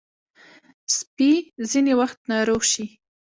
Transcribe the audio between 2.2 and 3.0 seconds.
ناروغ شي.